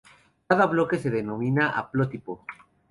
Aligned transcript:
Cada 0.47 0.65
bloque 0.65 0.97
se 0.97 1.11
denomina 1.11 1.69
haplotipo. 1.69 2.43